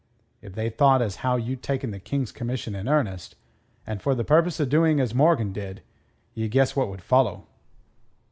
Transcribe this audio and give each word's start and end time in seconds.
If 0.41 0.53
they 0.55 0.71
thought 0.71 1.03
as 1.03 1.17
how 1.17 1.35
you'd 1.35 1.61
taken 1.61 1.91
the 1.91 1.99
King's 1.99 2.31
commission 2.31 2.73
in 2.73 2.87
earnest, 2.87 3.35
and 3.85 4.01
for 4.01 4.15
the 4.15 4.23
purpose 4.23 4.59
o' 4.59 4.65
doing 4.65 4.99
as 4.99 5.13
Morgan 5.13 5.53
did, 5.53 5.83
ye 6.33 6.47
guess 6.47 6.75
what 6.75 6.89
would 6.89 7.03
follow." 7.03 7.45